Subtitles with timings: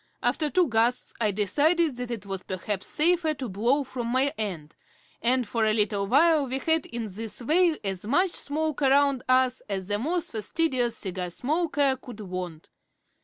[0.23, 4.75] After two gusts I decided that it was perhaps safer to blow from my end,
[5.21, 9.61] and for a little while we had in this way as much smoke around us
[9.69, 12.71] as the most fastidious cigar smoker could want.